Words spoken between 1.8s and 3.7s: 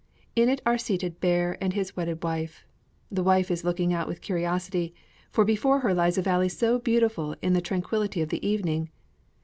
wedded wife. The wife is